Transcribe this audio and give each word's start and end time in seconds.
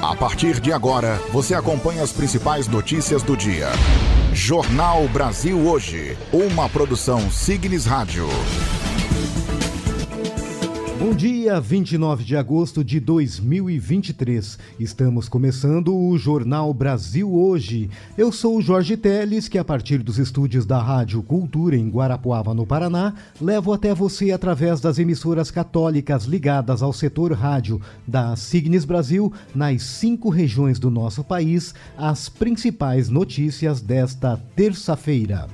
A 0.00 0.16
partir 0.16 0.60
de 0.60 0.72
agora, 0.72 1.20
você 1.32 1.54
acompanha 1.54 2.02
as 2.02 2.12
principais 2.12 2.66
notícias 2.68 3.22
do 3.22 3.36
dia. 3.36 3.68
Jornal 4.32 5.06
Brasil 5.08 5.58
Hoje, 5.58 6.16
uma 6.32 6.68
produção 6.68 7.30
Signes 7.30 7.84
Rádio. 7.84 8.26
Bom 11.02 11.14
dia, 11.14 11.60
29 11.60 12.22
de 12.22 12.36
agosto 12.36 12.84
de 12.84 13.00
2023. 13.00 14.56
Estamos 14.78 15.28
começando 15.28 15.92
o 15.92 16.16
Jornal 16.16 16.72
Brasil 16.72 17.28
Hoje. 17.34 17.90
Eu 18.16 18.30
sou 18.30 18.58
o 18.58 18.62
Jorge 18.62 18.96
Teles, 18.96 19.48
que 19.48 19.58
a 19.58 19.64
partir 19.64 19.98
dos 19.98 20.16
estúdios 20.20 20.64
da 20.64 20.80
Rádio 20.80 21.20
Cultura 21.20 21.74
em 21.74 21.90
Guarapuava, 21.90 22.54
no 22.54 22.64
Paraná, 22.64 23.14
levo 23.40 23.72
até 23.72 23.92
você 23.92 24.30
através 24.30 24.80
das 24.80 24.96
emissoras 24.96 25.50
católicas 25.50 26.22
ligadas 26.22 26.84
ao 26.84 26.92
setor 26.92 27.32
rádio 27.32 27.80
da 28.06 28.36
Signes 28.36 28.84
Brasil, 28.84 29.32
nas 29.52 29.82
cinco 29.82 30.30
regiões 30.30 30.78
do 30.78 30.88
nosso 30.88 31.24
país, 31.24 31.74
as 31.98 32.28
principais 32.28 33.08
notícias 33.08 33.80
desta 33.80 34.40
terça-feira. 34.54 35.48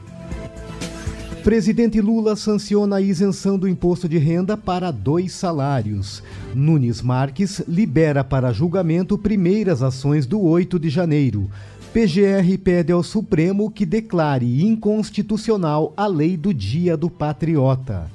Presidente 1.43 2.01
Lula 2.01 2.37
sanciona 2.37 2.97
a 2.97 3.01
isenção 3.01 3.59
do 3.59 3.69
imposto 3.69 4.09
de 4.09 4.19
renda 4.19 4.57
para 4.57 4.91
dois 4.91 5.33
salários. 5.33 6.23
Nunes 6.55 7.01
Marques 7.01 7.63
libera 7.67 8.23
para 8.23 8.53
julgamento 8.53 9.17
primeiras 9.17 9.83
ações 9.83 10.27
do 10.27 10.41
8 10.43 10.79
de 10.79 10.91
janeiro. 10.91 11.49
PGR 11.93 12.59
pede 12.63 12.93
ao 12.93 13.03
Supremo 13.03 13.71
que 13.71 13.87
declare 13.87 14.63
inconstitucional 14.63 15.95
a 15.97 16.07
lei 16.07 16.37
do 16.37 16.53
Dia 16.53 16.97
do 16.97 17.09
Patriota. 17.09 18.11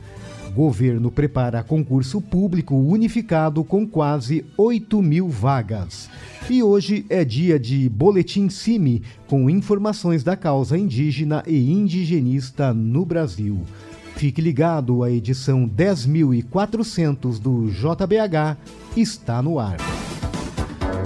Governo 0.53 1.09
prepara 1.09 1.63
concurso 1.63 2.21
público 2.21 2.75
unificado 2.75 3.63
com 3.63 3.87
quase 3.87 4.45
8 4.55 5.01
mil 5.01 5.27
vagas. 5.27 6.09
E 6.49 6.61
hoje 6.61 7.05
é 7.09 7.25
dia 7.25 7.59
de 7.59 7.89
Boletim 7.89 8.49
CIMI, 8.49 9.01
com 9.27 9.49
informações 9.49 10.23
da 10.23 10.35
causa 10.35 10.77
indígena 10.77 11.43
e 11.47 11.71
indigenista 11.71 12.73
no 12.73 13.05
Brasil. 13.05 13.61
Fique 14.15 14.41
ligado, 14.41 15.03
a 15.03 15.09
edição 15.09 15.67
10.400 15.67 17.39
do 17.39 17.69
JBH 17.69 18.57
está 18.95 19.41
no 19.41 19.57
ar. 19.57 19.77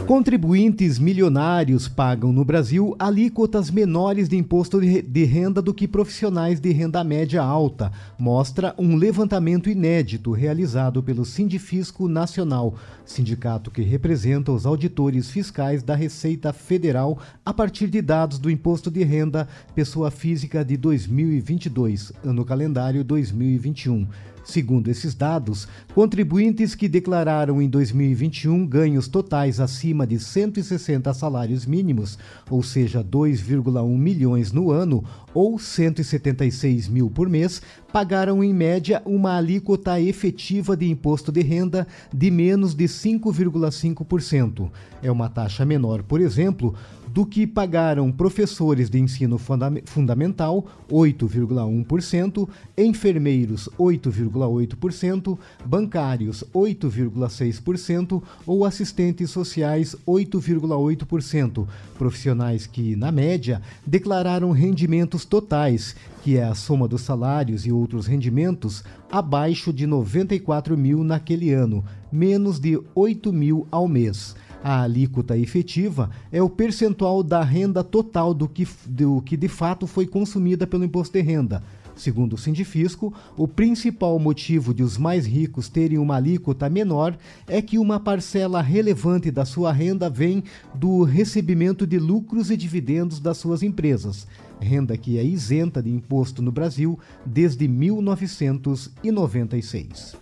Contribuintes 0.08 1.00
milionários 1.00 1.90
pagam 1.90 2.32
no 2.32 2.46
Brasil 2.46 2.96
alíquotas 2.98 3.70
menores 3.70 4.30
de 4.30 4.38
imposto 4.38 4.80
de 4.80 5.26
renda 5.26 5.62
do 5.62 5.74
que 5.74 5.86
profissionais 5.86 6.62
de 6.62 6.72
renda 6.72 7.04
média 7.04 7.44
alta, 7.44 7.92
mostra 8.18 8.74
um 8.78 8.96
levantamento 8.96 9.70
inédito 9.70 10.32
realizado 10.32 11.04
pelo 11.04 11.26
Sindifisco 11.26 12.08
Nacional, 12.08 12.76
sindicato 13.04 13.70
que 13.70 13.82
representa 13.82 14.50
os 14.50 14.66
auditores 14.66 15.30
fiscais 15.30 15.84
da 15.84 15.94
Receita 15.94 16.54
Federal 16.54 17.20
a 17.46 17.54
partir 17.54 17.88
de 17.88 18.02
dados 18.02 18.40
do 18.40 18.50
imposto 18.50 18.90
de 18.90 19.04
renda 19.04 19.46
pessoa 19.76 20.10
física 20.10 20.64
de 20.64 20.78
2022, 20.78 22.14
ano 22.24 22.46
calendário 22.46 23.04
2021. 23.04 24.08
Segundo 24.48 24.88
esses 24.88 25.14
dados, 25.14 25.68
contribuintes 25.94 26.74
que 26.74 26.88
declararam 26.88 27.62
em 27.62 27.68
2021 27.68 28.66
ganhos 28.66 29.10
totais 29.10 29.60
acima 29.60 30.08
de 30.08 30.18
160 30.18 31.14
salários 31.14 31.66
mínimos, 31.66 32.18
ou 32.50 32.64
seja, 32.64 33.04
2,1 33.04 33.86
milhões 33.98 34.54
no 34.54 34.72
ano 34.72 35.04
ou 35.34 35.60
176 35.60 36.88
mil 36.88 37.10
por 37.10 37.28
mês, 37.28 37.62
pagaram 37.92 38.42
em 38.42 38.54
média 38.54 39.02
uma 39.06 39.36
alíquota 39.36 40.00
efetiva 40.00 40.78
de 40.78 40.90
imposto 40.90 41.30
de 41.30 41.42
renda 41.42 41.86
de 42.14 42.32
menos 42.32 42.74
de 42.74 42.86
5,5%. 42.86 44.72
É 45.04 45.12
uma 45.12 45.28
taxa 45.28 45.66
menor, 45.66 46.04
por 46.04 46.22
exemplo, 46.22 46.74
do 47.18 47.26
que 47.26 47.48
pagaram 47.48 48.12
professores 48.12 48.92
de 48.92 49.00
ensino 49.00 49.40
funda 49.40 49.74
fundamental, 49.86 50.64
8,1%, 50.88 52.48
enfermeiros, 52.78 53.68
8,8%, 53.76 55.36
bancários, 55.66 56.44
8,6% 56.54 58.22
ou 58.46 58.64
assistentes 58.64 59.32
sociais, 59.32 59.96
8,8%. 60.08 61.68
Profissionais 61.98 62.68
que, 62.68 62.96
na 62.96 63.12
média, 63.12 63.64
declararam 63.84 64.52
rendimentos 64.52 65.26
totais, 65.26 65.96
que 66.24 66.38
é 66.38 66.44
a 66.44 66.54
soma 66.54 66.88
dos 66.88 67.02
salários 67.02 67.66
e 67.66 67.72
outros 67.72 68.06
rendimentos, 68.06 68.84
abaixo 69.12 69.74
de 69.74 69.88
94 69.88 70.78
mil 70.78 71.04
naquele 71.04 71.52
ano, 71.52 71.84
menos 72.12 72.60
de 72.60 72.80
8 72.94 73.34
mil 73.34 73.66
ao 73.72 73.88
mês. 73.88 74.36
A 74.70 74.82
alíquota 74.82 75.38
efetiva 75.38 76.10
é 76.30 76.44
o 76.44 76.50
percentual 76.50 77.24
da 77.24 77.42
renda 77.42 77.86
total 77.86 78.34
do 78.34 78.50
que, 78.50 78.68
do 78.86 79.22
que 79.22 79.38
de 79.38 79.48
fato 79.48 79.88
foi 79.88 80.06
consumida 80.06 80.68
pelo 80.68 80.84
imposto 80.84 81.14
de 81.14 81.22
renda. 81.22 81.64
Segundo 81.96 82.34
o 82.34 82.38
Sindifisco, 82.38 83.14
o 83.38 83.48
principal 83.48 84.20
motivo 84.20 84.74
de 84.74 84.84
os 84.84 84.98
mais 84.98 85.26
ricos 85.26 85.70
terem 85.70 85.98
uma 85.98 86.18
alíquota 86.18 86.70
menor 86.70 87.18
é 87.48 87.62
que 87.62 87.80
uma 87.80 87.98
parcela 87.98 88.62
relevante 88.62 89.32
da 89.32 89.46
sua 89.46 89.72
renda 89.72 90.10
vem 90.10 90.44
do 90.76 91.04
recebimento 91.04 91.88
de 91.88 91.98
lucros 91.98 92.52
e 92.52 92.58
dividendos 92.58 93.22
das 93.22 93.38
suas 93.38 93.64
empresas, 93.64 94.28
renda 94.60 94.98
que 94.98 95.18
é 95.18 95.24
isenta 95.24 95.82
de 95.82 95.90
imposto 95.90 96.42
no 96.42 96.52
Brasil 96.52 97.00
desde 97.26 97.70
1996. 97.70 100.18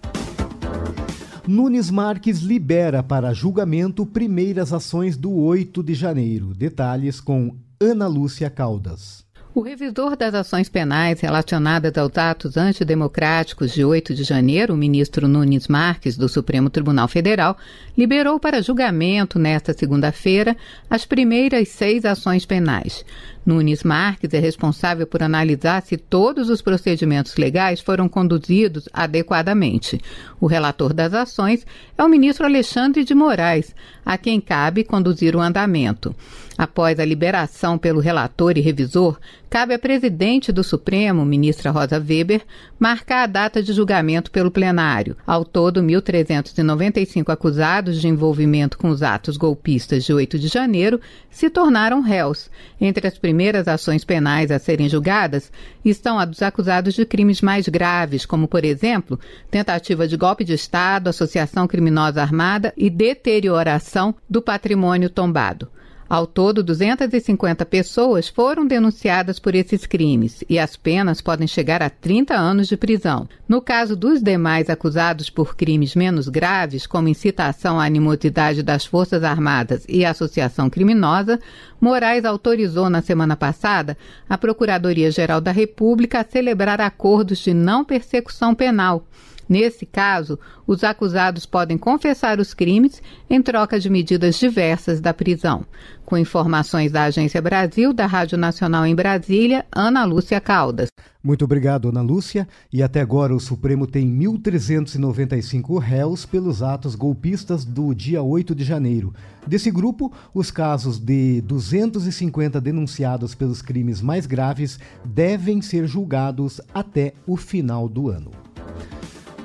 Nunes 1.48 1.92
Marques 1.92 2.40
libera 2.40 3.04
para 3.04 3.32
julgamento 3.32 4.04
primeiras 4.04 4.74
ações 4.74 5.16
do 5.16 5.32
8 5.32 5.84
de 5.84 5.94
janeiro. 5.94 6.56
Detalhes 6.56 7.22
com 7.22 7.56
Ana 7.80 8.08
Lúcia 8.08 8.50
Caldas. 8.50 9.25
O 9.56 9.62
revisor 9.62 10.18
das 10.18 10.34
ações 10.34 10.68
penais 10.68 11.22
relacionadas 11.22 11.98
aos 11.98 12.18
atos 12.18 12.58
antidemocráticos 12.58 13.72
de 13.72 13.86
8 13.86 14.14
de 14.14 14.26
janeiro, 14.26 14.74
o 14.74 14.78
ministro 14.78 15.30
Nunes 15.30 15.70
Marques, 15.70 16.18
do 16.18 16.28
Supremo 16.28 16.70
Tribunal 16.70 17.08
Federal, 17.08 17.58
liberou 17.98 18.38
para 18.38 18.62
julgamento 18.62 19.40
nesta 19.40 19.72
segunda-feira 19.72 20.58
as 20.90 21.06
primeiras 21.06 21.70
seis 21.70 22.04
ações 22.04 22.46
penais. 22.46 23.06
Nunes 23.46 23.84
Marques 23.84 24.34
é 24.34 24.40
responsável 24.40 25.06
por 25.08 25.24
analisar 25.24 25.82
se 25.84 25.96
todos 25.96 26.50
os 26.50 26.62
procedimentos 26.62 27.38
legais 27.38 27.80
foram 27.80 28.10
conduzidos 28.10 28.90
adequadamente. 28.92 30.02
O 30.42 30.48
relator 30.48 30.92
das 30.92 31.14
ações 31.14 31.66
é 31.98 32.04
o 32.04 32.10
ministro 32.10 32.46
Alexandre 32.46 33.06
de 33.06 33.14
Moraes, 33.14 33.74
a 34.04 34.18
quem 34.18 34.42
cabe 34.42 34.84
conduzir 34.84 35.36
o 35.36 35.40
andamento. 35.40 36.14
Após 36.58 37.00
a 37.00 37.06
liberação 37.06 37.78
pelo 37.78 38.00
relator 38.00 38.58
e 38.58 38.62
revisor, 38.62 39.20
cabe 39.50 39.74
à 39.74 39.80
presidente 39.80 40.52
do 40.52 40.64
Supremo, 40.64 41.26
ministra 41.26 41.72
Rosa 41.72 41.98
Weber, 41.98 42.42
marcar 42.80 43.24
a 43.24 43.28
data 43.28 43.62
de 43.64 43.74
julgamento 43.74 44.32
pelo 44.32 44.52
plenário. 44.52 45.16
Ao 45.26 45.46
todo, 45.46 45.82
1.395 45.82 47.30
acusados 47.32 48.02
de 48.02 48.08
envolvimento 48.08 48.78
com 48.78 48.90
os 48.90 49.04
atos 49.04 49.38
golpistas 49.38 50.04
de 50.04 50.14
8 50.14 50.38
de 50.40 50.48
janeiro 50.48 51.00
se 51.30 51.50
tornaram 51.50 52.02
réus. 52.02 52.50
Entre 52.80 53.08
as 53.08 53.18
primeiras 53.18 53.68
ações 53.68 54.04
penais 54.04 54.52
a 54.52 54.60
serem 54.60 54.90
julgadas 54.90 55.52
estão 55.84 56.18
a 56.20 56.26
dos 56.26 56.42
acusados 56.42 56.94
de 56.94 57.06
crimes 57.06 57.42
mais 57.42 57.68
graves, 57.68 58.26
como, 58.26 58.48
por 58.48 58.66
exemplo, 58.66 59.20
tentativa 59.52 60.08
de 60.08 60.18
golpe 60.18 60.44
de 60.44 60.54
Estado, 60.54 61.08
associação 61.08 61.68
criminosa 61.68 62.22
armada 62.22 62.74
e 62.76 62.90
deterioração 62.90 64.16
do 64.30 64.42
patrimônio 64.42 65.10
tombado. 65.10 65.70
Ao 66.08 66.28
todo, 66.28 66.64
250 66.64 67.66
pessoas 67.66 68.28
foram 68.28 68.68
denunciadas 68.68 69.40
por 69.40 69.56
esses 69.56 69.88
crimes 69.88 70.44
e 70.48 70.60
as 70.60 70.78
penas 70.78 71.20
podem 71.20 71.48
chegar 71.48 71.82
a 71.82 71.90
30 71.90 72.36
anos 72.36 72.68
de 72.68 72.78
prisão. 72.78 73.28
No 73.50 73.60
caso 73.60 73.96
dos 73.96 74.22
demais 74.22 74.70
acusados 74.70 75.32
por 75.32 75.56
crimes 75.56 75.96
menos 75.96 76.30
graves, 76.30 76.86
como 76.86 77.08
incitação 77.08 77.80
à 77.80 77.86
animosidade 77.86 78.62
das 78.62 78.86
Forças 78.86 79.24
Armadas 79.24 79.84
e 79.90 80.06
associação 80.06 80.70
criminosa, 80.70 81.40
Moraes 81.82 82.24
autorizou 82.24 82.88
na 82.88 83.02
semana 83.02 83.36
passada 83.36 83.98
a 84.30 84.38
Procuradoria-Geral 84.38 85.42
da 85.42 85.52
República 85.52 86.20
a 86.20 86.24
celebrar 86.24 86.80
acordos 86.82 87.40
de 87.40 87.54
não 87.54 87.84
persecução 87.84 88.54
penal 88.54 89.04
Nesse 89.48 89.86
caso, 89.86 90.40
os 90.66 90.84
acusados 90.84 91.46
podem 91.46 91.78
confessar 91.78 92.40
os 92.40 92.54
crimes 92.54 93.02
em 93.30 93.42
troca 93.42 93.80
de 93.80 93.90
medidas 93.90 94.38
diversas 94.40 95.00
da 95.00 95.14
prisão. 95.14 95.66
Com 96.04 96.18
informações 96.18 96.92
da 96.92 97.04
Agência 97.04 97.42
Brasil, 97.42 97.94
da 97.94 98.06
Rádio 98.06 98.38
Nacional 98.38 98.86
em 98.86 98.96
Brasília, 98.96 99.66
Ana 99.72 100.04
Lúcia 100.04 100.40
Caldas. 100.40 100.90
Muito 101.26 101.44
obrigado, 101.44 101.90
Ana 101.90 102.04
Lúcia. 102.04 102.48
E 102.72 102.84
até 102.84 103.02
agora 103.02 103.36
o 103.36 103.40
Supremo 103.40 103.88
tem 103.88 104.08
1.395 104.08 105.80
réus 105.80 106.24
pelos 106.24 106.62
atos 106.62 106.94
golpistas 106.94 107.66
do 107.66 107.96
dia 107.96 108.22
8 108.22 108.54
de 108.54 108.64
janeiro. 108.64 109.12
Desse 109.48 109.72
grupo, 109.72 110.14
os 110.36 110.52
casos 110.52 111.00
de 111.00 111.42
250 111.42 112.62
denunciados 112.62 113.34
pelos 113.34 113.60
crimes 113.60 114.02
mais 114.02 114.28
graves 114.28 114.80
devem 115.04 115.64
ser 115.64 115.88
julgados 115.88 116.62
até 116.72 117.14
o 117.26 117.36
final 117.36 117.90
do 117.90 118.08
ano. 118.08 118.30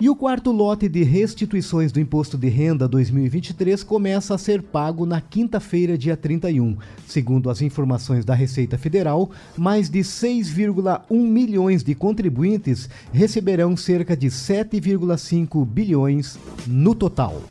E 0.00 0.08
o 0.08 0.16
quarto 0.16 0.50
lote 0.50 0.88
de 0.88 1.02
restituições 1.02 1.92
do 1.92 2.00
Imposto 2.00 2.38
de 2.38 2.48
Renda 2.48 2.88
2023 2.88 3.82
começa 3.82 4.34
a 4.34 4.38
ser 4.38 4.62
pago 4.62 5.04
na 5.04 5.20
quinta-feira, 5.20 5.98
dia 5.98 6.16
31. 6.16 6.78
Segundo 7.06 7.50
as 7.50 7.60
informações 7.60 8.24
da 8.24 8.32
Receita 8.32 8.78
Federal, 8.78 9.30
mais 9.58 9.90
de 9.90 9.98
6,1 9.98 11.04
milhões 11.10 11.84
de 11.84 11.94
contribuintes 11.94 12.88
receberão 13.12 13.76
cerca 13.76 14.16
de 14.16 14.28
7,5 14.28 15.66
bilhões 15.66 16.38
no 16.66 16.94
total. 16.94 17.42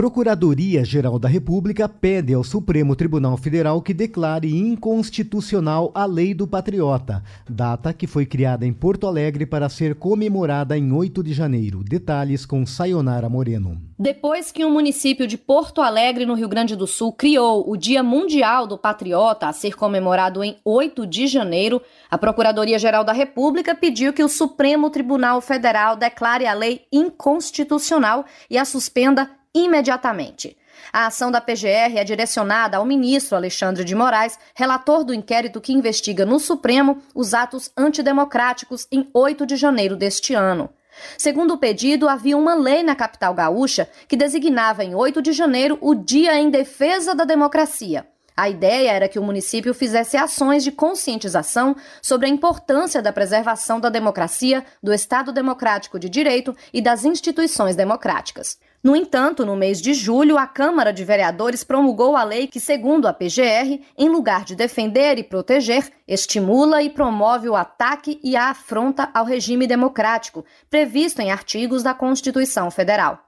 Procuradoria-Geral 0.00 1.18
da 1.18 1.28
República 1.28 1.86
pede 1.86 2.32
ao 2.32 2.42
Supremo 2.42 2.96
Tribunal 2.96 3.36
Federal 3.36 3.82
que 3.82 3.92
declare 3.92 4.48
inconstitucional 4.50 5.92
a 5.94 6.06
Lei 6.06 6.32
do 6.32 6.46
Patriota, 6.46 7.22
data 7.46 7.92
que 7.92 8.06
foi 8.06 8.24
criada 8.24 8.64
em 8.64 8.72
Porto 8.72 9.06
Alegre 9.06 9.44
para 9.44 9.68
ser 9.68 9.94
comemorada 9.94 10.78
em 10.78 10.90
8 10.90 11.22
de 11.22 11.34
janeiro. 11.34 11.84
Detalhes 11.84 12.46
com 12.46 12.64
Sayonara 12.64 13.28
Moreno. 13.28 13.78
Depois 13.98 14.50
que 14.50 14.64
o 14.64 14.70
município 14.70 15.26
de 15.26 15.36
Porto 15.36 15.82
Alegre, 15.82 16.24
no 16.24 16.32
Rio 16.32 16.48
Grande 16.48 16.74
do 16.74 16.86
Sul, 16.86 17.12
criou 17.12 17.70
o 17.70 17.76
Dia 17.76 18.02
Mundial 18.02 18.66
do 18.66 18.78
Patriota 18.78 19.48
a 19.48 19.52
ser 19.52 19.76
comemorado 19.76 20.42
em 20.42 20.56
8 20.64 21.06
de 21.06 21.26
janeiro, 21.26 21.82
a 22.10 22.16
Procuradoria-Geral 22.16 23.04
da 23.04 23.12
República 23.12 23.74
pediu 23.74 24.14
que 24.14 24.24
o 24.24 24.30
Supremo 24.30 24.88
Tribunal 24.88 25.42
Federal 25.42 25.94
declare 25.94 26.46
a 26.46 26.54
lei 26.54 26.86
inconstitucional 26.90 28.24
e 28.48 28.56
a 28.56 28.64
suspenda 28.64 29.28
imediatamente. 29.54 30.56
A 30.92 31.06
ação 31.06 31.30
da 31.30 31.40
PGR 31.40 31.96
é 31.96 32.04
direcionada 32.04 32.76
ao 32.76 32.84
ministro 32.84 33.36
Alexandre 33.36 33.84
de 33.84 33.94
Moraes, 33.94 34.38
relator 34.54 35.04
do 35.04 35.14
inquérito 35.14 35.60
que 35.60 35.72
investiga 35.72 36.26
no 36.26 36.38
Supremo 36.38 37.02
os 37.14 37.34
atos 37.34 37.70
antidemocráticos 37.76 38.86
em 38.90 39.08
8 39.12 39.46
de 39.46 39.56
janeiro 39.56 39.96
deste 39.96 40.34
ano. 40.34 40.70
Segundo 41.16 41.54
o 41.54 41.58
pedido, 41.58 42.08
havia 42.08 42.36
uma 42.36 42.54
lei 42.54 42.82
na 42.82 42.96
capital 42.96 43.32
gaúcha 43.32 43.88
que 44.08 44.16
designava 44.16 44.84
em 44.84 44.94
8 44.94 45.22
de 45.22 45.32
janeiro 45.32 45.78
o 45.80 45.94
Dia 45.94 46.38
em 46.38 46.50
Defesa 46.50 47.14
da 47.14 47.24
Democracia. 47.24 48.06
A 48.40 48.48
ideia 48.48 48.90
era 48.92 49.06
que 49.06 49.18
o 49.18 49.22
município 49.22 49.74
fizesse 49.74 50.16
ações 50.16 50.64
de 50.64 50.72
conscientização 50.72 51.76
sobre 52.00 52.24
a 52.24 52.30
importância 52.30 53.02
da 53.02 53.12
preservação 53.12 53.78
da 53.78 53.90
democracia, 53.90 54.64
do 54.82 54.94
Estado 54.94 55.30
democrático 55.30 55.98
de 55.98 56.08
direito 56.08 56.56
e 56.72 56.80
das 56.80 57.04
instituições 57.04 57.76
democráticas. 57.76 58.58
No 58.82 58.96
entanto, 58.96 59.44
no 59.44 59.56
mês 59.56 59.78
de 59.78 59.92
julho, 59.92 60.38
a 60.38 60.46
Câmara 60.46 60.90
de 60.90 61.04
Vereadores 61.04 61.62
promulgou 61.62 62.16
a 62.16 62.24
lei 62.24 62.46
que, 62.46 62.58
segundo 62.58 63.06
a 63.06 63.12
PGR, 63.12 63.82
em 63.98 64.08
lugar 64.08 64.46
de 64.46 64.56
defender 64.56 65.18
e 65.18 65.22
proteger, 65.22 65.92
estimula 66.08 66.82
e 66.82 66.88
promove 66.88 67.46
o 67.46 67.54
ataque 67.54 68.18
e 68.24 68.36
a 68.36 68.48
afronta 68.48 69.10
ao 69.12 69.26
regime 69.26 69.66
democrático, 69.66 70.46
previsto 70.70 71.20
em 71.20 71.30
artigos 71.30 71.82
da 71.82 71.92
Constituição 71.92 72.70
Federal. 72.70 73.22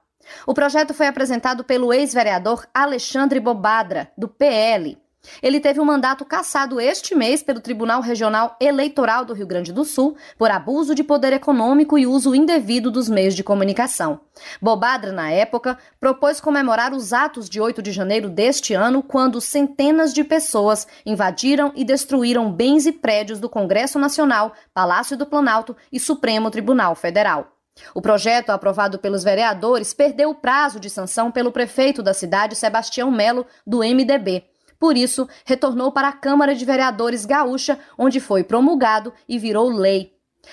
O 0.47 0.55
projeto 0.55 0.91
foi 0.91 1.05
apresentado 1.05 1.63
pelo 1.63 1.93
ex-vereador 1.93 2.65
Alexandre 2.73 3.39
Bobadra, 3.39 4.11
do 4.17 4.27
PL. 4.27 5.02
Ele 5.41 5.59
teve 5.59 5.79
um 5.79 5.85
mandato 5.85 6.25
cassado 6.25 6.79
este 6.79 7.15
mês 7.15 7.41
pelo 7.41 7.61
Tribunal 7.61 8.01
Regional 8.01 8.55
Eleitoral 8.59 9.25
do 9.25 9.33
Rio 9.33 9.47
Grande 9.47 9.71
do 9.71 9.85
Sul 9.85 10.15
por 10.37 10.51
abuso 10.51 10.93
de 10.93 11.03
poder 11.03 11.33
econômico 11.33 11.97
e 11.97 12.05
uso 12.05 12.35
indevido 12.35 12.91
dos 12.91 13.09
meios 13.09 13.35
de 13.35 13.43
comunicação. 13.43 14.21
Bobadra, 14.61 15.11
na 15.11 15.31
época, 15.31 15.77
propôs 15.99 16.39
comemorar 16.39 16.93
os 16.93 17.13
atos 17.13 17.49
de 17.49 17.59
8 17.61 17.81
de 17.81 17.91
janeiro 17.91 18.29
deste 18.29 18.73
ano, 18.73 19.03
quando 19.03 19.41
centenas 19.41 20.13
de 20.13 20.23
pessoas 20.23 20.87
invadiram 21.05 21.71
e 21.75 21.83
destruíram 21.83 22.51
bens 22.51 22.85
e 22.85 22.91
prédios 22.91 23.39
do 23.39 23.49
Congresso 23.49 23.97
Nacional, 23.99 24.53
Palácio 24.73 25.17
do 25.17 25.25
Planalto 25.25 25.75
e 25.91 25.99
Supremo 25.99 26.51
Tribunal 26.51 26.95
Federal. 26.95 27.53
O 27.93 28.01
projeto, 28.01 28.51
aprovado 28.51 28.99
pelos 28.99 29.23
vereadores, 29.23 29.93
perdeu 29.93 30.29
o 30.29 30.35
prazo 30.35 30.79
de 30.79 30.89
sanção 30.89 31.31
pelo 31.31 31.51
prefeito 31.51 32.03
da 32.03 32.13
cidade, 32.13 32.55
Sebastião 32.55 33.09
Melo, 33.09 33.45
do 33.65 33.79
MDB. 33.79 34.43
Por 34.83 34.97
isso, 34.97 35.29
retornou 35.45 35.93
para 35.93 36.09
a 36.09 36.11
Câmara 36.11 36.53
de 36.53 36.65
Vereadores 36.65 37.25
Gaúcha, 37.25 37.79
onde 37.97 38.19
foi 38.19 38.43
promulgado 38.43 39.13
e 39.29 39.39
virou 39.39 39.69
lei. 39.69 40.11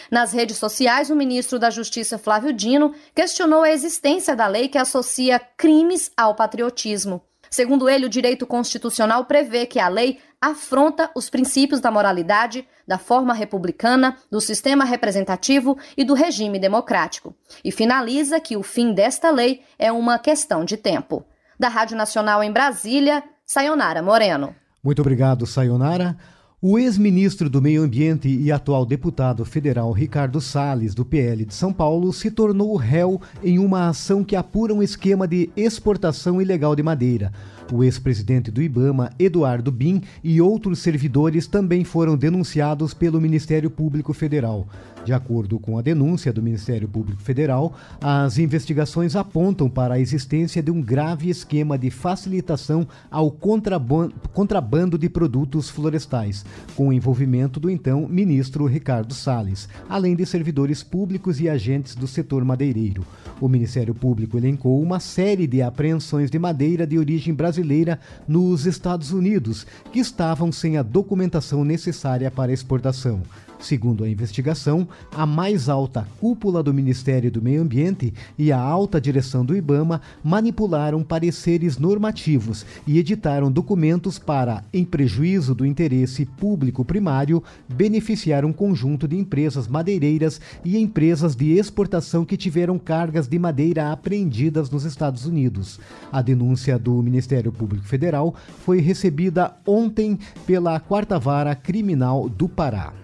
Nas 0.09 0.31
redes 0.31 0.57
sociais, 0.57 1.11
o 1.11 1.17
ministro 1.17 1.59
da 1.59 1.69
Justiça 1.69 2.17
Flávio 2.17 2.53
Dino 2.53 2.95
questionou 3.13 3.65
a 3.65 3.73
existência 3.73 4.37
da 4.37 4.47
lei 4.47 4.69
que 4.69 4.79
associa 4.79 5.41
crimes 5.57 6.13
ao 6.17 6.37
patriotismo. 6.37 7.21
Segundo 7.51 7.89
ele, 7.89 8.07
o 8.07 8.09
direito 8.09 8.47
constitucional 8.47 9.25
prevê 9.25 9.67
que 9.67 9.81
a 9.81 9.89
lei 9.89 10.21
afronta 10.41 11.11
os 11.13 11.29
princípios 11.29 11.81
da 11.81 11.91
moralidade, 11.91 12.65
da 12.87 12.99
forma 12.99 13.35
republicana, 13.35 14.17
do 14.31 14.41
sistema 14.41 14.85
representativo 14.85 15.77
e 15.97 16.05
do 16.05 16.15
regime 16.15 16.61
democrático. 16.61 17.35
E 17.65 17.73
finaliza 17.73 18.39
que 18.39 18.57
o 18.57 18.63
fim 18.63 18.93
desta 18.95 19.29
lei 19.29 19.65
é 19.77 19.91
uma 19.91 20.21
questão 20.21 20.65
de 20.65 20.77
tempo. 20.77 21.27
Da 21.59 21.67
Rádio 21.67 21.97
Nacional 21.97 22.45
em 22.45 22.53
Brasília, 22.53 23.25
Sayonara 23.53 24.01
Moreno. 24.01 24.55
Muito 24.81 25.01
obrigado, 25.01 25.45
Sayonara. 25.45 26.17
O 26.63 26.79
ex-ministro 26.79 27.51
do 27.51 27.61
Meio 27.61 27.83
Ambiente 27.83 28.29
e 28.29 28.53
atual 28.53 28.87
deputado 28.87 29.45
federal 29.45 29.91
Ricardo 29.91 30.41
Salles, 30.41 30.95
do 30.95 31.05
PL 31.05 31.45
de 31.45 31.53
São 31.53 31.73
Paulo, 31.73 32.13
se 32.13 32.31
tornou 32.31 32.77
réu 32.77 33.21
em 33.43 33.59
uma 33.59 33.89
ação 33.89 34.23
que 34.23 34.37
apura 34.37 34.73
um 34.73 34.81
esquema 34.85 35.27
de 35.27 35.51
exportação 35.57 36.41
ilegal 36.41 36.77
de 36.77 36.83
madeira. 36.85 37.33
O 37.73 37.83
ex-presidente 37.83 38.53
do 38.53 38.63
Ibama, 38.63 39.11
Eduardo 39.19 39.73
Bin, 39.73 40.01
e 40.23 40.41
outros 40.41 40.79
servidores 40.79 41.49
também 41.49 41.83
foram 41.83 42.17
denunciados 42.17 42.95
pelo 42.95 43.21
Ministério 43.21 43.69
Público 43.69 44.13
Federal. 44.13 44.69
De 45.05 45.15
acordo 45.15 45.59
com 45.59 45.79
a 45.79 45.83
denúncia 45.83 46.33
do 46.33 46.43
Ministério 46.43 46.87
Público 46.87 47.23
Federal, 47.23 47.75
as 48.01 48.39
investigações 48.39 49.17
apontam 49.17 49.69
para 49.69 49.95
a 49.95 50.01
existência 50.01 50.63
de 50.63 50.71
um 50.71 50.83
grave 50.83 51.31
esquema 51.31 51.79
de 51.79 51.91
facilitação 51.91 52.87
ao 53.11 53.31
contrabando 53.31 54.99
de 54.99 55.09
produtos 55.09 55.71
florestais, 55.71 56.45
com 56.77 56.89
o 56.89 56.93
envolvimento 56.93 57.59
do 57.59 57.71
então 57.71 58.07
ministro 58.07 58.67
Ricardo 58.67 59.15
Salles, 59.15 59.69
além 59.89 60.15
de 60.15 60.27
servidores 60.27 60.83
públicos 60.83 61.41
e 61.41 61.49
agentes 61.49 61.95
do 61.95 62.07
setor 62.07 62.45
madeireiro. 62.45 63.05
O 63.41 63.49
Ministério 63.49 63.95
Público 63.95 64.37
elencou 64.37 64.83
uma 64.83 65.01
série 65.01 65.47
de 65.47 65.63
apreensões 65.63 66.31
de 66.31 66.39
madeira 66.39 66.87
de 66.87 66.99
origem 66.99 67.33
brasileira 67.33 67.99
nos 68.29 68.67
Estados 68.67 69.13
Unidos, 69.13 69.67
que 69.91 69.99
estavam 69.99 70.53
sem 70.53 70.77
a 70.77 70.83
documentação 70.83 71.65
necessária 71.65 72.31
para 72.31 72.53
exportação. 72.53 73.23
Segundo 73.61 74.05
a 74.05 74.09
investigação, 74.09 74.89
a 75.13 75.27
mais 75.27 75.69
alta 75.69 76.09
cúpula 76.19 76.63
do 76.63 76.73
Ministério 76.73 77.31
do 77.31 77.43
Meio 77.43 77.61
Ambiente 77.61 78.13
e 78.39 78.51
a 78.51 78.59
alta 78.59 78.99
direção 78.99 79.45
do 79.45 79.55
IBAMA 79.55 80.01
manipularam 80.25 81.03
pareceres 81.03 81.77
normativos 81.77 82.65
e 82.87 82.99
editaram 82.99 83.53
documentos 83.53 84.19
para, 84.19 84.65
em 84.73 84.83
prejuízo 84.83 85.55
do 85.55 85.67
interesse 85.67 86.25
público 86.25 86.85
primário, 86.85 87.45
beneficiar 87.69 88.47
um 88.47 88.53
conjunto 88.53 89.07
de 89.07 89.17
empresas 89.17 89.69
madeireiras 89.69 90.41
e 90.65 90.79
empresas 90.79 91.37
de 91.37 91.53
exportação 91.53 92.25
que 92.25 92.39
tiveram 92.39 92.79
cargas 92.79 93.29
de 93.29 93.39
madeira 93.39 93.93
apreendidas 93.93 94.71
nos 94.71 94.85
Estados 94.85 95.27
Unidos. 95.27 95.79
A 96.11 96.23
denúncia 96.23 96.79
do 96.79 97.03
Ministério 97.03 97.53
Público 97.53 97.85
Federal 97.85 98.35
foi 98.65 98.81
recebida 98.81 99.55
ontem 99.67 100.19
pela 100.47 100.81
Quarta 100.81 101.19
Vara 101.19 101.55
Criminal 101.55 102.27
do 102.27 102.49
Pará. 102.49 103.00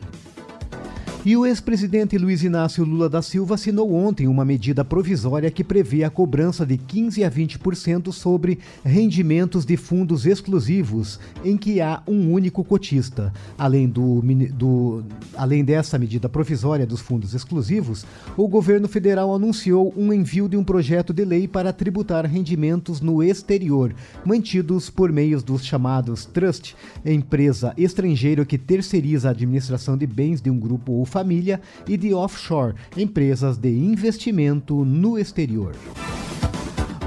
E 1.26 1.36
o 1.36 1.44
ex-presidente 1.44 2.16
Luiz 2.16 2.44
Inácio 2.44 2.84
Lula 2.84 3.08
da 3.08 3.20
Silva 3.20 3.56
assinou 3.56 3.92
ontem 3.92 4.28
uma 4.28 4.44
medida 4.44 4.84
provisória 4.84 5.50
que 5.50 5.64
prevê 5.64 6.04
a 6.04 6.08
cobrança 6.08 6.64
de 6.64 6.78
15 6.78 7.24
a 7.24 7.28
20% 7.28 8.12
sobre 8.12 8.60
rendimentos 8.84 9.66
de 9.66 9.76
fundos 9.76 10.24
exclusivos 10.24 11.18
em 11.44 11.56
que 11.56 11.80
há 11.80 12.00
um 12.06 12.30
único 12.30 12.62
cotista. 12.62 13.32
Além, 13.58 13.88
do, 13.88 14.22
do, 14.52 15.02
além 15.36 15.64
dessa 15.64 15.98
medida 15.98 16.28
provisória 16.28 16.86
dos 16.86 17.00
fundos 17.00 17.34
exclusivos, 17.34 18.06
o 18.36 18.46
governo 18.46 18.86
federal 18.86 19.34
anunciou 19.34 19.92
um 19.96 20.12
envio 20.12 20.48
de 20.48 20.56
um 20.56 20.62
projeto 20.62 21.12
de 21.12 21.24
lei 21.24 21.48
para 21.48 21.72
tributar 21.72 22.24
rendimentos 22.24 23.00
no 23.00 23.20
exterior, 23.20 23.92
mantidos 24.24 24.88
por 24.88 25.10
meio 25.10 25.42
dos 25.42 25.64
chamados 25.64 26.24
trust, 26.24 26.76
empresa 27.04 27.74
estrangeira 27.76 28.44
que 28.44 28.56
terceiriza 28.56 29.26
a 29.26 29.32
administração 29.32 29.96
de 29.96 30.06
bens 30.06 30.40
de 30.40 30.50
um 30.50 30.56
grupo 30.56 30.92
ou 30.92 31.04
família 31.16 31.62
e 31.88 31.96
de 31.96 32.12
offshore, 32.12 32.74
empresas 32.94 33.56
de 33.56 33.70
investimento 33.70 34.84
no 34.84 35.18
exterior. 35.18 35.74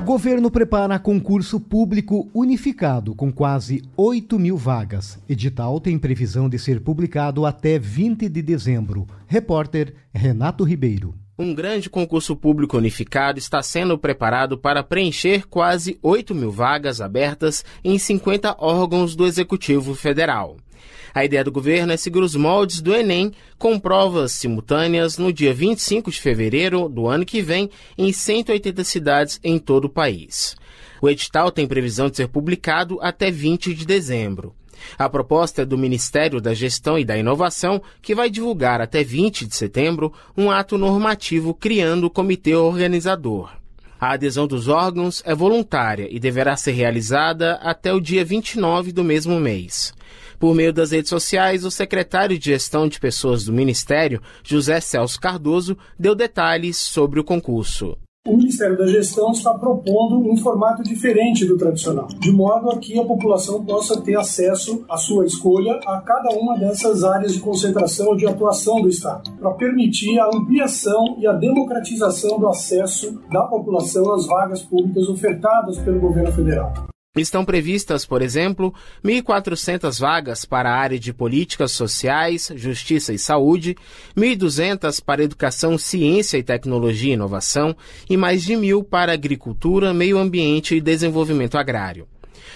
Governo 0.03 0.49
prepara 0.49 0.97
concurso 0.97 1.59
público 1.59 2.27
unificado 2.33 3.13
com 3.13 3.31
quase 3.31 3.83
8 3.95 4.39
mil 4.39 4.57
vagas. 4.57 5.19
Edital 5.29 5.79
tem 5.79 5.99
previsão 5.99 6.49
de 6.49 6.57
ser 6.57 6.81
publicado 6.81 7.45
até 7.45 7.77
20 7.77 8.27
de 8.27 8.41
dezembro. 8.41 9.05
Repórter 9.27 9.93
Renato 10.11 10.63
Ribeiro. 10.63 11.13
Um 11.37 11.53
grande 11.53 11.87
concurso 11.87 12.35
público 12.35 12.77
unificado 12.77 13.37
está 13.37 13.61
sendo 13.61 13.95
preparado 13.95 14.57
para 14.57 14.81
preencher 14.81 15.47
quase 15.47 15.99
8 16.01 16.33
mil 16.33 16.51
vagas 16.51 16.99
abertas 16.99 17.63
em 17.83 17.99
50 17.99 18.55
órgãos 18.57 19.15
do 19.15 19.27
Executivo 19.27 19.93
Federal. 19.93 20.57
A 21.13 21.25
ideia 21.25 21.43
do 21.43 21.51
governo 21.51 21.91
é 21.91 21.97
seguir 21.97 22.19
os 22.19 22.35
moldes 22.35 22.81
do 22.81 22.93
Enem, 22.95 23.31
com 23.57 23.79
provas 23.79 24.31
simultâneas 24.31 25.17
no 25.17 25.33
dia 25.33 25.53
25 25.53 26.11
de 26.11 26.19
fevereiro 26.19 26.87
do 26.87 27.07
ano 27.07 27.25
que 27.25 27.41
vem 27.41 27.69
em 27.97 28.11
180 28.11 28.83
cidades 28.83 29.39
em 29.43 29.57
todo 29.57 29.85
o 29.85 29.89
país. 29.89 30.55
O 31.01 31.09
edital 31.09 31.51
tem 31.51 31.67
previsão 31.67 32.09
de 32.09 32.17
ser 32.17 32.27
publicado 32.27 32.99
até 33.01 33.31
20 33.31 33.73
de 33.73 33.85
dezembro. 33.85 34.53
A 34.97 35.09
proposta 35.09 35.61
é 35.61 35.65
do 35.65 35.77
Ministério 35.77 36.39
da 36.39 36.53
Gestão 36.53 36.97
e 36.97 37.05
da 37.05 37.17
Inovação, 37.17 37.81
que 38.01 38.15
vai 38.15 38.29
divulgar 38.29 38.81
até 38.81 39.03
20 39.03 39.45
de 39.45 39.55
setembro 39.55 40.13
um 40.37 40.49
ato 40.49 40.77
normativo 40.77 41.53
criando 41.53 42.05
o 42.05 42.09
comitê 42.09 42.55
organizador. 42.55 43.51
A 43.99 44.13
adesão 44.13 44.47
dos 44.47 44.69
órgãos 44.69 45.21
é 45.25 45.35
voluntária 45.35 46.07
e 46.09 46.19
deverá 46.19 46.55
ser 46.55 46.71
realizada 46.71 47.55
até 47.55 47.93
o 47.93 47.99
dia 47.99 48.23
29 48.23 48.93
do 48.93 49.03
mesmo 49.03 49.37
mês. 49.39 49.93
Por 50.39 50.55
meio 50.55 50.73
das 50.73 50.91
redes 50.91 51.09
sociais, 51.09 51.65
o 51.65 51.71
secretário 51.71 52.39
de 52.39 52.45
Gestão 52.45 52.87
de 52.87 52.99
Pessoas 52.99 53.43
do 53.43 53.53
Ministério, 53.53 54.21
José 54.43 54.79
Celso 54.79 55.19
Cardoso, 55.19 55.77
deu 55.99 56.15
detalhes 56.15 56.77
sobre 56.77 57.19
o 57.19 57.23
concurso 57.23 57.97
o 58.29 58.37
Ministério 58.37 58.77
da 58.77 58.85
Gestão 58.85 59.31
está 59.31 59.53
propondo 59.55 60.19
um 60.19 60.37
formato 60.37 60.83
diferente 60.83 61.45
do 61.45 61.57
tradicional, 61.57 62.07
de 62.19 62.31
modo 62.31 62.69
a 62.69 62.77
que 62.77 62.99
a 62.99 63.03
população 63.03 63.65
possa 63.65 63.99
ter 64.01 64.15
acesso 64.15 64.85
à 64.87 64.97
sua 64.97 65.25
escolha 65.25 65.79
a 65.85 65.99
cada 66.01 66.29
uma 66.37 66.57
dessas 66.57 67.03
áreas 67.03 67.33
de 67.33 67.39
concentração 67.39 68.09
ou 68.09 68.15
de 68.15 68.27
atuação 68.27 68.81
do 68.81 68.89
Estado, 68.89 69.31
para 69.39 69.51
permitir 69.53 70.19
a 70.19 70.27
ampliação 70.27 71.15
e 71.17 71.25
a 71.25 71.33
democratização 71.33 72.39
do 72.39 72.47
acesso 72.47 73.19
da 73.31 73.43
população 73.43 74.13
às 74.13 74.27
vagas 74.27 74.61
públicas 74.61 75.09
ofertadas 75.09 75.79
pelo 75.79 75.99
governo 75.99 76.31
federal. 76.31 76.71
Estão 77.19 77.43
previstas, 77.43 78.05
por 78.05 78.21
exemplo, 78.21 78.73
1.400 79.03 79.99
vagas 79.99 80.45
para 80.45 80.71
a 80.71 80.77
área 80.77 80.97
de 80.97 81.13
políticas 81.13 81.73
sociais, 81.73 82.49
justiça 82.55 83.13
e 83.13 83.19
saúde, 83.19 83.75
1.200 84.15 85.03
para 85.03 85.23
educação, 85.23 85.77
ciência 85.77 86.37
e 86.37 86.43
tecnologia 86.43 87.11
e 87.11 87.13
inovação 87.13 87.75
e 88.09 88.15
mais 88.15 88.43
de 88.43 88.55
mil 88.55 88.83
para 88.83 89.11
agricultura, 89.11 89.93
meio 89.93 90.17
ambiente 90.17 90.75
e 90.75 90.81
desenvolvimento 90.81 91.57
agrário. 91.57 92.07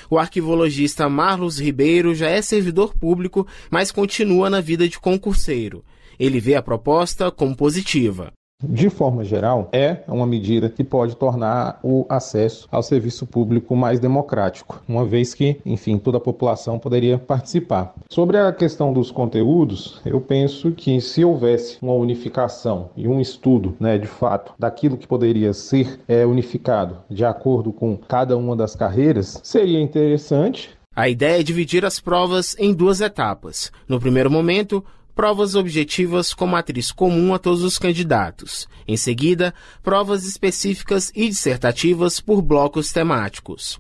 O 0.10 0.18
arquivologista 0.18 1.10
Marlos 1.10 1.60
Ribeiro 1.60 2.16
já 2.16 2.30
é 2.30 2.42
servidor 2.42 2.96
público, 2.96 3.46
mas 3.70 3.92
continua 3.92 4.50
na 4.50 4.62
vida 4.62 4.88
de 4.88 5.00
concurseiro. 5.00 5.84
Ele 6.18 6.40
vê 6.40 6.56
a 6.56 6.62
proposta 6.62 7.30
como 7.30 7.56
positiva 7.56 8.32
de 8.64 8.90
forma 8.90 9.24
geral, 9.24 9.70
é 9.72 9.98
uma 10.08 10.26
medida 10.26 10.70
que 10.70 10.84
pode 10.84 11.16
tornar 11.16 11.80
o 11.84 12.06
acesso 12.10 12.68
ao 12.72 12.82
serviço 12.82 13.26
público 13.26 13.76
mais 13.76 14.00
democrático, 14.00 14.82
uma 14.88 15.06
vez 15.06 15.34
que, 15.34 15.60
enfim, 15.66 15.98
toda 15.98 16.18
a 16.18 16.22
população 16.22 16.80
poderia 16.80 17.18
participar. 17.18 17.94
Sobre 18.10 18.38
a 18.38 18.52
questão 18.52 18.94
dos 18.94 19.12
conteúdos, 19.12 20.02
eu 20.06 20.20
penso 20.22 20.72
que 20.72 21.00
se 21.02 21.24
houvesse 21.24 21.78
uma 21.82 21.94
unificação 21.94 22.90
e 22.96 23.08
um 23.08 23.20
estudo, 23.20 23.76
né, 23.80 23.98
de 23.98 24.08
fato, 24.08 24.54
daquilo 24.58 24.98
que 24.98 25.08
poderia 25.08 25.54
ser 25.54 26.00
é, 26.08 26.26
unificado 26.26 26.98
de 27.10 27.26
acordo 27.26 27.72
com 27.72 27.98
cada 27.98 28.38
uma 28.38 28.56
das 28.56 28.76
carreiras, 28.76 29.40
seria 29.44 29.82
interessante. 29.82 30.70
A 30.96 31.10
ideia 31.10 31.40
é 31.40 31.44
dividir 31.44 31.84
as 31.86 32.00
provas 32.00 32.56
em 32.60 32.74
duas 32.74 33.02
etapas. 33.02 33.72
No 33.88 34.00
primeiro 34.00 34.30
momento, 34.30 34.84
provas 35.16 35.56
objetivas 35.56 36.34
com 36.34 36.48
matriz 36.48 36.92
comum 36.92 37.34
a 37.34 37.40
todos 37.40 37.64
os 37.64 37.78
candidatos. 37.78 38.68
Em 38.88 38.98
seguida, 38.98 39.54
provas 39.82 40.26
específicas 40.26 41.12
e 41.16 41.30
dissertativas 41.30 42.20
por 42.20 42.42
blocos 42.42 42.92
temáticos. 42.92 43.80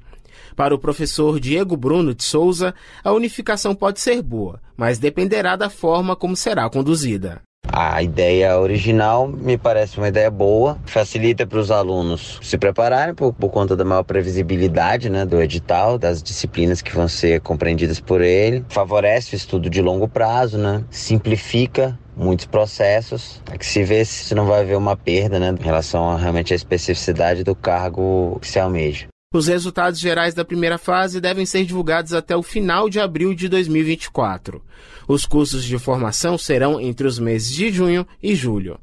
Para 0.55 0.75
o 0.75 0.79
professor 0.79 1.39
Diego 1.39 1.75
Bruno 1.75 2.13
de 2.13 2.23
Souza, 2.23 2.73
a 3.03 3.11
unificação 3.11 3.73
pode 3.73 3.99
ser 3.99 4.21
boa, 4.21 4.61
mas 4.77 4.99
dependerá 4.99 5.55
da 5.55 5.69
forma 5.69 6.15
como 6.15 6.35
será 6.35 6.69
conduzida. 6.69 7.41
A 7.75 8.03
ideia 8.03 8.59
original 8.59 9.27
me 9.27 9.57
parece 9.57 9.97
uma 9.97 10.07
ideia 10.07 10.29
boa, 10.29 10.77
facilita 10.85 11.47
para 11.47 11.57
os 11.57 11.71
alunos 11.71 12.37
se 12.43 12.55
prepararem 12.55 13.15
por, 13.15 13.33
por, 13.33 13.49
conta 13.49 13.75
da 13.75 13.83
maior 13.83 14.03
previsibilidade 14.03 15.09
né, 15.09 15.25
do 15.25 15.41
edital, 15.41 15.97
das 15.97 16.21
disciplinas 16.21 16.83
que 16.83 16.93
vão 16.93 17.07
ser 17.07 17.41
compreendidas 17.41 17.99
por 17.99 18.21
ele, 18.21 18.63
favorece 18.69 19.33
o 19.33 19.37
estudo 19.37 19.71
de 19.71 19.81
longo 19.81 20.07
prazo, 20.07 20.59
né, 20.59 20.83
simplifica 20.91 21.97
muitos 22.15 22.45
processos, 22.45 23.41
é 23.51 23.57
que 23.57 23.65
se 23.65 23.83
vê 23.83 24.05
se 24.05 24.35
não 24.35 24.45
vai 24.45 24.61
haver 24.61 24.77
uma 24.77 24.95
perda 24.95 25.39
né, 25.39 25.49
em 25.59 25.63
relação 25.63 26.11
a, 26.11 26.15
realmente 26.15 26.53
à 26.53 26.55
especificidade 26.55 27.43
do 27.43 27.55
cargo 27.55 28.37
que 28.39 28.47
se 28.47 28.59
almeja. 28.59 29.07
Os 29.33 29.47
resultados 29.47 29.99
gerais 29.99 30.35
da 30.35 30.45
primeira 30.45 30.77
fase 30.77 31.19
devem 31.19 31.43
ser 31.43 31.65
divulgados 31.65 32.13
até 32.13 32.37
o 32.37 32.43
final 32.43 32.87
de 32.87 32.99
abril 32.99 33.33
de 33.33 33.49
2024. 33.49 34.63
Os 35.07 35.25
cursos 35.25 35.63
de 35.63 35.79
formação 35.79 36.37
serão 36.37 36.79
entre 36.79 37.07
os 37.07 37.17
meses 37.17 37.51
de 37.51 37.71
junho 37.71 38.07
e 38.21 38.35
julho. 38.35 38.79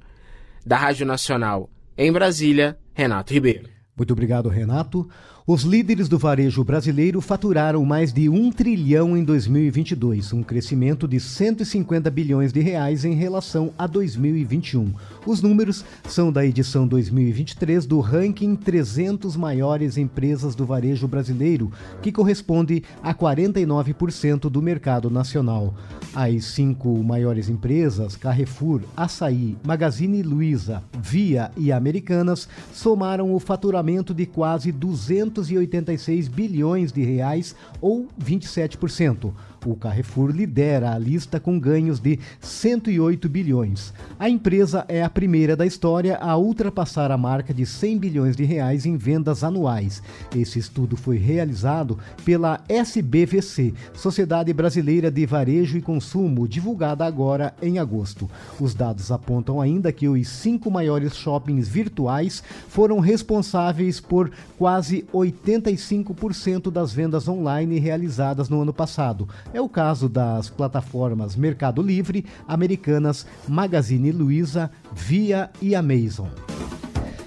Da 0.66 0.76
Rádio 0.76 1.06
Nacional, 1.06 1.70
em 1.96 2.10
Brasília, 2.10 2.76
Renato 2.92 3.32
Ribeiro. 3.32 3.68
Muito 3.96 4.12
obrigado, 4.12 4.48
Renato. 4.48 5.08
Os 5.46 5.62
líderes 5.62 6.06
do 6.06 6.18
varejo 6.18 6.62
brasileiro 6.62 7.18
faturaram 7.20 7.82
mais 7.84 8.12
de 8.12 8.28
um 8.28 8.52
trilhão 8.52 9.16
em 9.16 9.24
2022, 9.24 10.34
um 10.34 10.42
crescimento 10.42 11.08
de 11.08 11.18
150 11.18 12.10
bilhões 12.10 12.52
de 12.52 12.60
reais 12.60 13.06
em 13.06 13.14
relação 13.14 13.72
a 13.78 13.86
2021. 13.86 14.92
Os 15.26 15.40
números 15.40 15.82
são 16.06 16.30
da 16.30 16.44
edição 16.44 16.86
2023 16.86 17.86
do 17.86 18.00
ranking 18.00 18.54
300 18.54 19.34
maiores 19.34 19.96
empresas 19.96 20.54
do 20.54 20.66
varejo 20.66 21.08
brasileiro, 21.08 21.72
que 22.02 22.12
corresponde 22.12 22.84
a 23.02 23.14
49% 23.14 24.50
do 24.50 24.60
mercado 24.60 25.08
nacional. 25.08 25.74
As 26.14 26.44
cinco 26.44 27.02
maiores 27.02 27.48
empresas, 27.48 28.14
Carrefour, 28.14 28.82
Açaí, 28.96 29.56
Magazine 29.64 30.22
Luiza, 30.22 30.82
Via 31.00 31.50
e 31.56 31.72
Americanas, 31.72 32.48
somaram 32.72 33.32
o 33.32 33.38
faturamento 33.38 34.12
de 34.12 34.26
quase 34.26 34.70
200 34.70 35.29
286 35.30 36.28
bilhões 36.28 36.92
de 36.92 37.02
reais 37.02 37.54
ou 37.80 38.08
27%. 38.22 39.32
O 39.66 39.76
Carrefour 39.76 40.30
lidera 40.30 40.94
a 40.94 40.98
lista 40.98 41.38
com 41.38 41.58
ganhos 41.58 42.00
de 42.00 42.18
108 42.40 43.28
bilhões. 43.28 43.92
A 44.18 44.28
empresa 44.28 44.86
é 44.88 45.02
a 45.02 45.10
primeira 45.10 45.54
da 45.54 45.66
história 45.66 46.16
a 46.16 46.36
ultrapassar 46.36 47.10
a 47.10 47.18
marca 47.18 47.52
de 47.52 47.66
100 47.66 47.98
bilhões 47.98 48.36
de 48.36 48.44
reais 48.44 48.86
em 48.86 48.96
vendas 48.96 49.44
anuais. 49.44 50.02
Esse 50.34 50.58
estudo 50.58 50.96
foi 50.96 51.18
realizado 51.18 51.98
pela 52.24 52.60
SBVC, 52.68 53.74
Sociedade 53.92 54.52
Brasileira 54.52 55.10
de 55.10 55.26
Varejo 55.26 55.76
e 55.76 55.82
Consumo, 55.82 56.48
divulgada 56.48 57.04
agora 57.04 57.54
em 57.60 57.78
agosto. 57.78 58.30
Os 58.58 58.74
dados 58.74 59.12
apontam 59.12 59.60
ainda 59.60 59.92
que 59.92 60.08
os 60.08 60.26
cinco 60.28 60.70
maiores 60.70 61.14
shoppings 61.14 61.68
virtuais 61.68 62.42
foram 62.68 62.98
responsáveis 62.98 64.00
por 64.00 64.30
quase 64.58 65.04
85% 65.12 66.70
das 66.70 66.92
vendas 66.92 67.28
online 67.28 67.78
realizadas 67.78 68.48
no 68.48 68.62
ano 68.62 68.72
passado. 68.72 69.28
É 69.52 69.60
o 69.60 69.68
caso 69.68 70.08
das 70.08 70.48
plataformas 70.48 71.34
Mercado 71.34 71.82
Livre, 71.82 72.24
Americanas, 72.46 73.26
Magazine 73.48 74.12
Luiza, 74.12 74.70
Via 74.92 75.50
e 75.60 75.74
Amazon. 75.74 76.28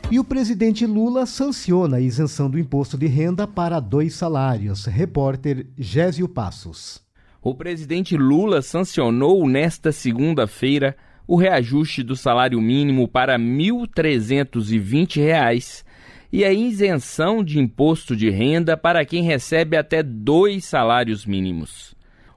E 0.10 0.18
o 0.20 0.24
presidente 0.24 0.86
Lula 0.86 1.26
sanciona 1.26 1.98
a 1.98 2.02
isenção 2.02 2.50
do 2.50 2.58
imposto 2.58 2.98
de 2.98 3.08
renda 3.08 3.46
para 3.46 3.82
dois 3.82 4.14
salários. 4.14 4.86
Repórter 4.86 5.68
Gésio 5.78 6.30
Passos. 6.30 7.04
O 7.42 7.54
presidente 7.54 8.16
Lula 8.16 8.62
sancionou 8.62 9.46
nesta 9.46 9.92
segunda-feira 9.92 10.96
o 11.28 11.36
reajuste 11.36 12.02
do 12.04 12.16
salário 12.16 12.62
mínimo 12.62 13.06
para 13.08 13.38
R$ 13.38 13.44
1.320 13.44 15.84
e 16.32 16.46
a 16.46 16.54
isenção 16.54 17.44
de 17.44 17.60
imposto 17.60 18.16
de 18.16 18.30
renda 18.30 18.78
para 18.78 19.04
quem 19.04 19.24
recebe 19.24 19.76
até 19.76 20.02
dois 20.02 20.64
salários 20.64 21.26
mínimos. 21.26 21.94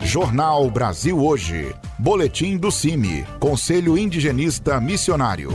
Jornal 0.01 0.69
Brasil 0.71 1.19
Hoje. 1.19 1.75
Boletim 1.99 2.57
do 2.57 2.71
CIMI, 2.71 3.25
Conselho 3.39 3.97
Indigenista 3.97 4.79
Missionário. 4.79 5.49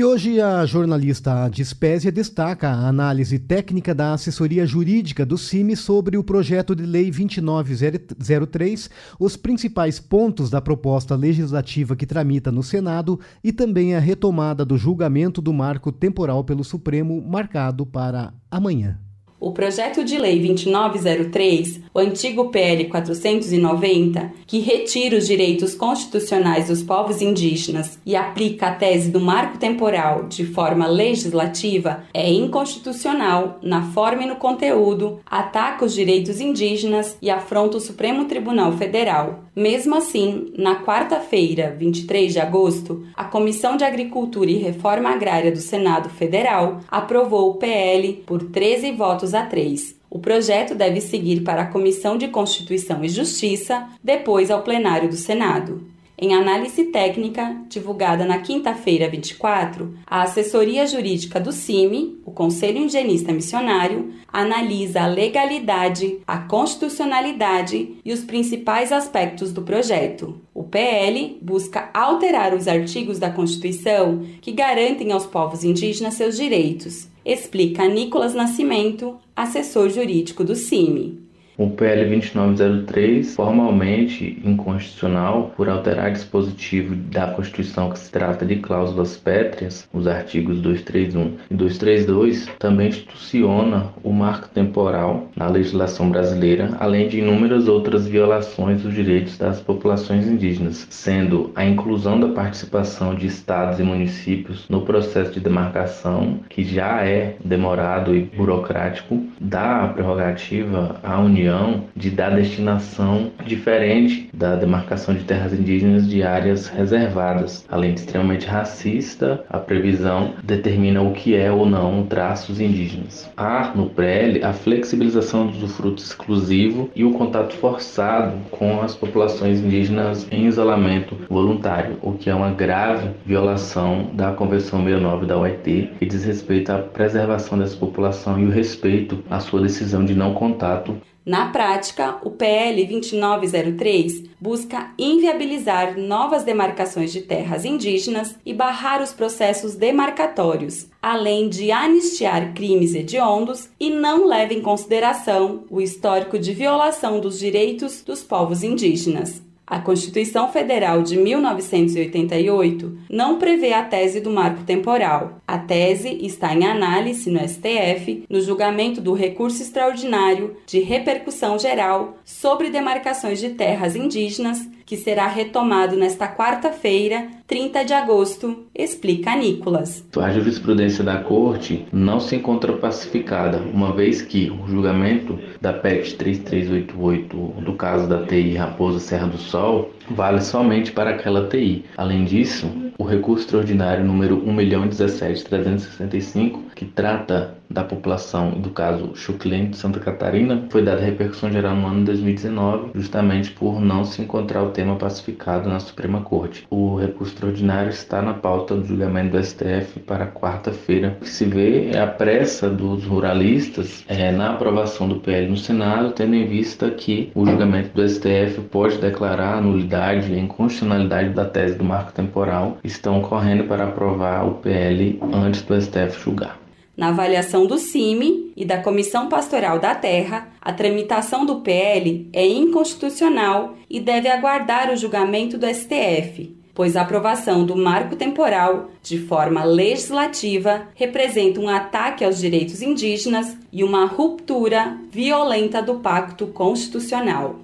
E 0.00 0.02
hoje 0.02 0.40
a 0.40 0.64
jornalista 0.64 1.46
Dispésia 1.50 2.10
destaca 2.10 2.70
a 2.70 2.88
análise 2.88 3.38
técnica 3.38 3.94
da 3.94 4.14
assessoria 4.14 4.64
jurídica 4.64 5.26
do 5.26 5.36
CIMI 5.36 5.76
sobre 5.76 6.16
o 6.16 6.24
projeto 6.24 6.74
de 6.74 6.86
lei 6.86 7.10
2903, 7.10 8.88
os 9.18 9.36
principais 9.36 10.00
pontos 10.00 10.48
da 10.48 10.58
proposta 10.58 11.14
legislativa 11.14 11.94
que 11.94 12.06
tramita 12.06 12.50
no 12.50 12.62
Senado 12.62 13.20
e 13.44 13.52
também 13.52 13.94
a 13.94 14.00
retomada 14.00 14.64
do 14.64 14.78
julgamento 14.78 15.42
do 15.42 15.52
marco 15.52 15.92
temporal 15.92 16.44
pelo 16.44 16.64
Supremo 16.64 17.20
marcado 17.20 17.84
para 17.84 18.32
amanhã. 18.50 18.98
O 19.40 19.52
projeto 19.52 20.04
de 20.04 20.18
lei 20.18 20.38
2903, 20.38 21.80
o 21.94 21.98
antigo 21.98 22.50
PL 22.50 22.84
490, 22.84 24.30
que 24.46 24.58
retira 24.58 25.16
os 25.16 25.26
direitos 25.26 25.74
constitucionais 25.74 26.68
dos 26.68 26.82
povos 26.82 27.22
indígenas 27.22 27.98
e 28.04 28.14
aplica 28.14 28.66
a 28.66 28.74
tese 28.74 29.10
do 29.10 29.18
marco 29.18 29.56
temporal 29.56 30.24
de 30.24 30.44
forma 30.44 30.86
legislativa, 30.86 32.04
é 32.12 32.30
inconstitucional 32.30 33.58
na 33.62 33.80
forma 33.92 34.24
e 34.24 34.26
no 34.26 34.36
conteúdo, 34.36 35.20
ataca 35.24 35.86
os 35.86 35.94
direitos 35.94 36.38
indígenas 36.38 37.16
e 37.22 37.30
afronta 37.30 37.78
o 37.78 37.80
Supremo 37.80 38.26
Tribunal 38.26 38.72
Federal. 38.72 39.44
Mesmo 39.56 39.96
assim, 39.96 40.52
na 40.56 40.84
quarta-feira, 40.84 41.74
23 41.78 42.32
de 42.32 42.40
agosto, 42.40 43.06
a 43.16 43.24
Comissão 43.24 43.78
de 43.78 43.84
Agricultura 43.84 44.50
e 44.50 44.58
Reforma 44.58 45.08
Agrária 45.08 45.50
do 45.50 45.60
Senado 45.60 46.10
Federal 46.10 46.80
aprovou 46.88 47.50
o 47.50 47.54
PL 47.54 48.22
por 48.26 48.42
13 48.42 48.92
votos 48.92 49.29
a 49.34 49.44
3. 49.44 49.96
O 50.10 50.18
projeto 50.18 50.74
deve 50.74 51.00
seguir 51.00 51.42
para 51.42 51.62
a 51.62 51.66
Comissão 51.66 52.18
de 52.18 52.28
Constituição 52.28 53.04
e 53.04 53.08
Justiça, 53.08 53.88
depois 54.02 54.50
ao 54.50 54.62
plenário 54.62 55.08
do 55.08 55.16
Senado. 55.16 55.90
Em 56.22 56.34
análise 56.34 56.84
técnica, 56.84 57.56
divulgada 57.66 58.26
na 58.26 58.40
quinta-feira 58.40 59.08
24, 59.08 59.96
a 60.06 60.20
assessoria 60.20 60.86
jurídica 60.86 61.40
do 61.40 61.50
CIMI, 61.50 62.20
o 62.26 62.30
Conselho 62.30 62.76
Indigenista 62.76 63.32
Missionário, 63.32 64.12
analisa 64.30 65.00
a 65.00 65.06
legalidade, 65.06 66.18
a 66.26 66.36
constitucionalidade 66.36 67.96
e 68.04 68.12
os 68.12 68.20
principais 68.20 68.92
aspectos 68.92 69.50
do 69.50 69.62
projeto. 69.62 70.38
O 70.52 70.62
PL 70.62 71.38
busca 71.40 71.88
alterar 71.94 72.52
os 72.52 72.68
artigos 72.68 73.18
da 73.18 73.30
Constituição 73.30 74.22
que 74.42 74.52
garantem 74.52 75.12
aos 75.12 75.24
povos 75.24 75.64
indígenas 75.64 76.14
seus 76.14 76.36
direitos, 76.36 77.08
explica 77.24 77.86
Nicolas 77.88 78.34
Nascimento, 78.34 79.18
assessor 79.34 79.90
jurídico 79.90 80.44
do 80.44 80.54
CIMI 80.54 81.29
o 81.60 81.68
PL 81.68 82.06
2903 82.06 83.34
formalmente 83.34 84.40
inconstitucional 84.42 85.52
por 85.54 85.68
alterar 85.68 86.10
dispositivo 86.10 86.94
da 86.94 87.26
Constituição 87.26 87.90
que 87.90 87.98
se 87.98 88.10
trata 88.10 88.46
de 88.46 88.56
cláusulas 88.56 89.18
pétreas, 89.18 89.86
os 89.92 90.06
artigos 90.06 90.58
231 90.62 91.36
e 91.50 91.54
232, 91.54 92.48
também 92.58 92.88
instituciona 92.88 93.88
o 94.02 94.10
marco 94.10 94.48
temporal 94.48 95.28
na 95.36 95.48
legislação 95.48 96.08
brasileira, 96.10 96.70
além 96.80 97.08
de 97.08 97.18
inúmeras 97.18 97.68
outras 97.68 98.06
violações 98.06 98.82
dos 98.82 98.94
direitos 98.94 99.36
das 99.36 99.60
populações 99.60 100.26
indígenas, 100.26 100.86
sendo 100.88 101.52
a 101.54 101.62
inclusão 101.62 102.18
da 102.18 102.28
participação 102.28 103.14
de 103.14 103.26
estados 103.26 103.78
e 103.78 103.82
municípios 103.82 104.66
no 104.66 104.80
processo 104.80 105.32
de 105.32 105.40
demarcação, 105.40 106.40
que 106.48 106.64
já 106.64 107.04
é 107.04 107.36
demorado 107.44 108.16
e 108.16 108.22
burocrático, 108.22 109.22
dá 109.38 109.84
a 109.84 109.88
prerrogativa 109.88 110.98
à 111.02 111.20
União 111.20 111.49
União 111.50 111.84
de 111.96 112.10
dar 112.10 112.30
destinação 112.30 113.32
diferente 113.44 114.30
da 114.32 114.54
demarcação 114.54 115.14
de 115.14 115.24
terras 115.24 115.52
indígenas 115.52 116.08
de 116.08 116.22
áreas 116.22 116.68
reservadas. 116.68 117.66
Além 117.68 117.94
de 117.94 118.00
extremamente 118.00 118.46
racista, 118.46 119.44
a 119.50 119.58
previsão 119.58 120.34
determina 120.42 121.02
o 121.02 121.12
que 121.12 121.34
é 121.34 121.50
ou 121.50 121.66
não 121.66 122.06
traços 122.06 122.60
indígenas. 122.60 123.28
Há 123.36 123.72
no 123.74 123.90
PREL 123.90 124.46
a 124.46 124.52
flexibilização 124.52 125.48
do 125.48 125.68
fruto 125.68 126.02
exclusivo 126.02 126.88
e 126.94 127.04
o 127.04 127.12
contato 127.12 127.54
forçado 127.56 128.36
com 128.50 128.80
as 128.80 128.94
populações 128.94 129.60
indígenas 129.60 130.26
em 130.30 130.46
isolamento 130.46 131.16
voluntário, 131.28 131.96
o 132.00 132.12
que 132.12 132.30
é 132.30 132.34
uma 132.34 132.52
grave 132.52 133.10
violação 133.26 134.10
da 134.14 134.32
Convenção 134.32 134.84
69 134.84 135.26
da 135.26 135.36
OIT 135.36 135.90
que 135.98 136.06
diz 136.06 136.24
respeito 136.24 136.70
à 136.70 136.78
preservação 136.78 137.58
dessa 137.58 137.76
população 137.76 138.38
e 138.38 138.44
o 138.44 138.50
respeito 138.50 139.22
à 139.28 139.40
sua 139.40 139.60
decisão 139.60 140.04
de 140.04 140.14
não 140.14 140.32
contato 140.32 140.96
na 141.24 141.50
prática, 141.50 142.18
o 142.22 142.30
PL 142.30 142.86
2903 142.86 144.24
busca 144.40 144.90
inviabilizar 144.98 145.98
novas 145.98 146.44
demarcações 146.44 147.12
de 147.12 147.20
terras 147.20 147.64
indígenas 147.64 148.36
e 148.44 148.54
barrar 148.54 149.02
os 149.02 149.12
processos 149.12 149.74
demarcatórios, 149.74 150.86
além 151.02 151.48
de 151.48 151.70
anistiar 151.70 152.54
crimes 152.54 152.94
hediondos 152.94 153.68
e 153.78 153.90
não 153.90 154.26
leva 154.26 154.54
em 154.54 154.62
consideração 154.62 155.64
o 155.68 155.80
histórico 155.80 156.38
de 156.38 156.54
violação 156.54 157.20
dos 157.20 157.38
direitos 157.38 158.02
dos 158.02 158.22
povos 158.22 158.62
indígenas. 158.62 159.42
A 159.70 159.78
Constituição 159.78 160.50
Federal 160.50 161.00
de 161.00 161.16
1988 161.16 162.98
não 163.08 163.38
prevê 163.38 163.72
a 163.72 163.84
tese 163.84 164.20
do 164.20 164.28
marco 164.28 164.64
temporal. 164.64 165.40
A 165.46 165.58
tese 165.58 166.08
está 166.26 166.52
em 166.52 166.66
análise 166.66 167.30
no 167.30 167.38
STF 167.38 168.24
no 168.28 168.40
julgamento 168.40 169.00
do 169.00 169.12
recurso 169.12 169.62
extraordinário 169.62 170.56
de 170.66 170.80
repercussão 170.80 171.56
geral 171.56 172.16
sobre 172.24 172.68
demarcações 172.68 173.38
de 173.38 173.50
terras 173.50 173.94
indígenas, 173.94 174.68
que 174.90 174.96
será 174.96 175.28
retomado 175.28 175.94
nesta 175.94 176.26
quarta-feira, 176.26 177.28
30 177.46 177.84
de 177.84 177.92
agosto, 177.94 178.64
explica 178.74 179.36
Nicolas. 179.36 180.04
A 180.20 180.32
jurisprudência 180.32 181.04
da 181.04 181.18
Corte 181.18 181.86
não 181.92 182.18
se 182.18 182.34
encontra 182.34 182.72
pacificada, 182.72 183.58
uma 183.58 183.92
vez 183.92 184.20
que 184.20 184.50
o 184.50 184.66
julgamento 184.66 185.38
da 185.60 185.72
PEC 185.72 186.14
3388 186.14 187.62
do 187.62 187.74
caso 187.74 188.08
da 188.08 188.26
TI 188.26 188.56
Raposa 188.56 188.98
Serra 188.98 189.28
do 189.28 189.38
Sol 189.38 189.92
vale 190.10 190.40
somente 190.40 190.92
para 190.92 191.10
aquela 191.10 191.48
TI. 191.48 191.84
Além 191.96 192.24
disso, 192.24 192.70
o 192.98 193.04
recurso 193.04 193.44
extraordinário 193.44 194.04
número 194.04 194.44
1.017.365, 194.44 196.72
que 196.74 196.84
trata 196.84 197.60
da 197.70 197.84
população 197.84 198.50
do 198.50 198.70
caso 198.70 199.14
Chuclente 199.14 199.70
de 199.70 199.76
Santa 199.76 200.00
Catarina, 200.00 200.66
foi 200.70 200.82
dada 200.82 201.00
repercussão 201.00 201.52
geral 201.52 201.76
no 201.76 201.86
ano 201.86 202.00
de 202.00 202.06
2019, 202.06 202.90
justamente 202.94 203.52
por 203.52 203.80
não 203.80 204.04
se 204.04 204.20
encontrar 204.20 204.64
o 204.64 204.70
tema 204.70 204.96
pacificado 204.96 205.68
na 205.68 205.78
Suprema 205.78 206.22
Corte. 206.22 206.66
O 206.68 206.96
recurso 206.96 207.34
extraordinário 207.34 207.90
está 207.90 208.20
na 208.20 208.34
pauta 208.34 208.74
do 208.74 208.84
julgamento 208.84 209.36
do 209.36 209.42
STF 209.42 210.00
para 210.00 210.26
quarta-feira. 210.26 211.16
O 211.20 211.24
que 211.24 211.30
se 211.30 211.44
vê 211.44 211.90
é 211.92 212.00
a 212.00 212.08
pressa 212.08 212.68
dos 212.68 213.04
ruralistas 213.04 214.04
é, 214.08 214.32
na 214.32 214.50
aprovação 214.50 215.08
do 215.08 215.20
PL 215.20 215.48
no 215.48 215.56
Senado, 215.56 216.12
tendo 216.12 216.34
em 216.34 216.46
vista 216.46 216.90
que 216.90 217.30
o 217.34 217.46
julgamento 217.46 217.90
do 217.94 218.06
STF 218.06 218.60
pode 218.70 218.98
declarar 218.98 219.58
a 219.58 219.60
nulidade 219.60 219.99
e 220.28 220.34
a 220.34 220.38
inconstitucionalidade 220.38 221.30
da 221.30 221.44
tese 221.44 221.76
do 221.76 221.84
marco 221.84 222.12
temporal, 222.12 222.78
estão 222.82 223.20
correndo 223.20 223.64
para 223.64 223.84
aprovar 223.84 224.46
o 224.46 224.54
PL 224.54 225.20
antes 225.32 225.62
do 225.62 225.80
STF 225.80 226.22
julgar. 226.22 226.58
Na 226.96 227.08
avaliação 227.08 227.66
do 227.66 227.78
CIMI 227.78 228.52
e 228.54 228.64
da 228.64 228.78
Comissão 228.78 229.28
Pastoral 229.28 229.78
da 229.78 229.94
Terra, 229.94 230.48
a 230.60 230.72
tramitação 230.72 231.46
do 231.46 231.60
PL 231.60 232.28
é 232.32 232.46
inconstitucional 232.46 233.74
e 233.88 233.98
deve 233.98 234.28
aguardar 234.28 234.90
o 234.92 234.96
julgamento 234.96 235.56
do 235.56 235.66
STF. 235.66 236.60
pois 236.74 236.96
a 236.96 237.02
aprovação 237.02 237.66
do 237.66 237.76
marco 237.76 238.16
temporal 238.16 238.90
de 239.02 239.18
forma 239.18 239.64
legislativa 239.64 240.88
representa 240.94 241.60
um 241.60 241.68
ataque 241.68 242.24
aos 242.24 242.38
direitos 242.38 242.80
indígenas 242.80 243.56
e 243.72 243.84
uma 243.84 244.06
ruptura 244.06 244.96
violenta 245.10 245.82
do 245.82 245.96
pacto 245.96 246.46
constitucional. 246.46 247.56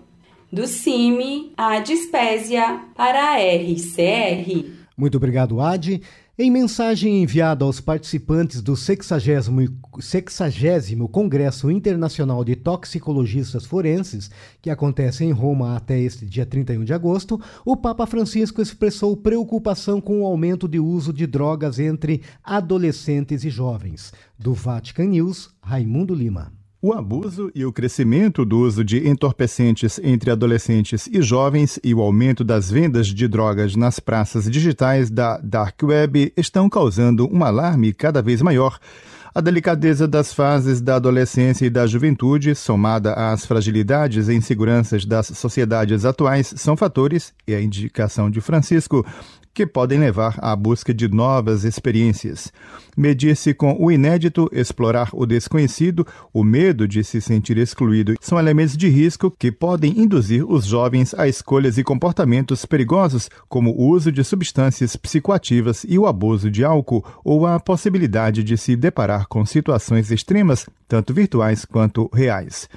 Do 0.52 0.66
CIMI, 0.66 1.52
a 1.56 1.80
Dispésia 1.80 2.80
para 2.96 3.32
a 3.32 3.36
RCR. 3.36 4.64
Muito 4.96 5.16
obrigado, 5.16 5.60
Adi. 5.60 6.00
Em 6.38 6.50
mensagem 6.50 7.22
enviada 7.22 7.64
aos 7.64 7.80
participantes 7.80 8.62
do 8.62 8.76
60, 8.76 9.18
60 10.00 11.08
Congresso 11.08 11.70
Internacional 11.70 12.44
de 12.44 12.54
Toxicologistas 12.54 13.66
Forenses, 13.66 14.30
que 14.62 14.70
acontece 14.70 15.24
em 15.24 15.32
Roma 15.32 15.74
até 15.74 15.98
este 15.98 16.24
dia 16.24 16.46
31 16.46 16.84
de 16.84 16.92
agosto, 16.92 17.40
o 17.64 17.76
Papa 17.76 18.06
Francisco 18.06 18.62
expressou 18.62 19.16
preocupação 19.16 20.00
com 20.00 20.22
o 20.22 20.26
aumento 20.26 20.68
de 20.68 20.78
uso 20.78 21.12
de 21.12 21.26
drogas 21.26 21.78
entre 21.78 22.22
adolescentes 22.44 23.42
e 23.42 23.50
jovens. 23.50 24.12
Do 24.38 24.54
Vatican 24.54 25.06
News, 25.06 25.50
Raimundo 25.60 26.14
Lima. 26.14 26.52
O 26.86 26.92
abuso 26.92 27.50
e 27.52 27.64
o 27.64 27.72
crescimento 27.72 28.44
do 28.44 28.60
uso 28.60 28.84
de 28.84 29.08
entorpecentes 29.08 29.98
entre 30.04 30.30
adolescentes 30.30 31.08
e 31.12 31.20
jovens 31.20 31.80
e 31.82 31.92
o 31.92 32.00
aumento 32.00 32.44
das 32.44 32.70
vendas 32.70 33.08
de 33.08 33.26
drogas 33.26 33.74
nas 33.74 33.98
praças 33.98 34.48
digitais 34.48 35.10
da 35.10 35.36
Dark 35.38 35.82
Web 35.82 36.32
estão 36.36 36.70
causando 36.70 37.28
um 37.28 37.42
alarme 37.42 37.92
cada 37.92 38.22
vez 38.22 38.40
maior. 38.40 38.78
A 39.34 39.40
delicadeza 39.40 40.06
das 40.06 40.32
fases 40.32 40.80
da 40.80 40.94
adolescência 40.94 41.66
e 41.66 41.70
da 41.70 41.88
juventude, 41.88 42.54
somada 42.54 43.14
às 43.14 43.44
fragilidades 43.44 44.28
e 44.28 44.34
inseguranças 44.34 45.04
das 45.04 45.26
sociedades 45.26 46.04
atuais, 46.04 46.54
são 46.56 46.76
fatores, 46.76 47.34
e 47.48 47.52
a 47.52 47.60
indicação 47.60 48.30
de 48.30 48.40
Francisco, 48.40 49.04
que 49.56 49.66
podem 49.66 49.98
levar 49.98 50.38
à 50.42 50.54
busca 50.54 50.92
de 50.92 51.08
novas 51.08 51.64
experiências. 51.64 52.52
Medir-se 52.94 53.54
com 53.54 53.74
o 53.80 53.90
inédito, 53.90 54.50
explorar 54.52 55.08
o 55.14 55.24
desconhecido, 55.24 56.06
o 56.30 56.44
medo 56.44 56.86
de 56.86 57.02
se 57.02 57.22
sentir 57.22 57.56
excluído 57.56 58.16
são 58.20 58.38
elementos 58.38 58.76
de 58.76 58.86
risco 58.86 59.30
que 59.30 59.50
podem 59.50 59.98
induzir 59.98 60.44
os 60.46 60.66
jovens 60.66 61.14
a 61.14 61.26
escolhas 61.26 61.78
e 61.78 61.82
comportamentos 61.82 62.66
perigosos, 62.66 63.30
como 63.48 63.70
o 63.70 63.88
uso 63.88 64.12
de 64.12 64.22
substâncias 64.22 64.94
psicoativas 64.94 65.86
e 65.88 65.98
o 65.98 66.06
abuso 66.06 66.50
de 66.50 66.62
álcool, 66.62 67.02
ou 67.24 67.46
a 67.46 67.58
possibilidade 67.58 68.44
de 68.44 68.58
se 68.58 68.76
deparar 68.76 69.26
com 69.26 69.46
situações 69.46 70.10
extremas, 70.10 70.66
tanto 70.86 71.14
virtuais 71.14 71.64
quanto 71.64 72.10
reais. 72.12 72.68